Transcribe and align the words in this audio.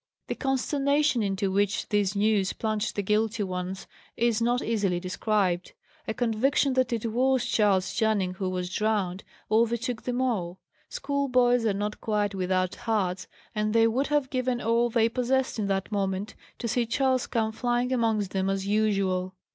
The 0.29 0.33
consternation 0.35 1.21
into 1.21 1.51
which 1.51 1.87
this 1.89 2.15
news 2.15 2.53
plunged 2.53 2.95
the 2.95 3.03
guilty 3.03 3.43
ones 3.43 3.85
is 4.17 4.41
not 4.41 4.63
easily 4.63 4.99
described. 4.99 5.73
A 6.07 6.13
conviction 6.15 6.73
that 6.73 6.91
it 6.91 7.05
was 7.05 7.45
Charles 7.45 7.93
Channing 7.93 8.33
who 8.33 8.49
was 8.49 8.71
drowned, 8.73 9.23
overtook 9.51 10.01
them 10.01 10.19
all. 10.19 10.59
Schoolboys 10.89 11.67
are 11.67 11.75
not 11.75 12.01
quite 12.01 12.33
without 12.33 12.73
hearts, 12.73 13.27
and 13.53 13.73
they 13.73 13.85
would 13.85 14.07
have 14.07 14.31
given 14.31 14.59
all 14.59 14.89
they 14.89 15.07
possessed, 15.07 15.59
in 15.59 15.67
that 15.67 15.91
moment, 15.91 16.33
to 16.57 16.67
see 16.67 16.87
Charles 16.87 17.27
come 17.27 17.51
flying 17.51 17.93
amongst 17.93 18.31
them, 18.31 18.49
as 18.49 18.65
usual. 18.65 19.35